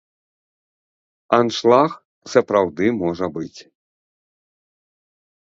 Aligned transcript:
Аншлаг 1.37 1.89
сапраўды 2.33 2.85
можа 3.03 3.27
быць. 3.37 3.59